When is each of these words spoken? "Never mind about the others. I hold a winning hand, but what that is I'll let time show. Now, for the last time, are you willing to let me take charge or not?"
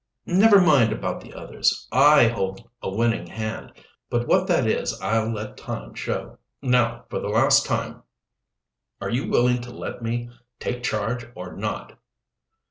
"Never 0.25 0.59
mind 0.59 0.91
about 0.91 1.21
the 1.21 1.31
others. 1.35 1.87
I 1.91 2.27
hold 2.27 2.67
a 2.81 2.89
winning 2.89 3.27
hand, 3.27 3.71
but 4.09 4.25
what 4.27 4.47
that 4.47 4.65
is 4.65 4.99
I'll 4.99 5.31
let 5.31 5.57
time 5.57 5.93
show. 5.93 6.39
Now, 6.59 7.05
for 7.07 7.19
the 7.19 7.27
last 7.27 7.67
time, 7.67 8.01
are 8.99 9.11
you 9.11 9.29
willing 9.29 9.61
to 9.61 9.69
let 9.71 10.01
me 10.01 10.31
take 10.59 10.81
charge 10.81 11.27
or 11.35 11.55
not?" 11.55 11.99